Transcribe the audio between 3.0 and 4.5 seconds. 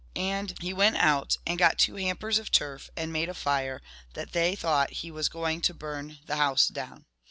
made a fire, 82 that